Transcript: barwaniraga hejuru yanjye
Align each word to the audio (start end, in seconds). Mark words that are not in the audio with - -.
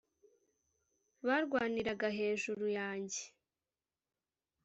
barwaniraga 1.27 2.07
hejuru 2.17 2.63
yanjye 2.77 3.23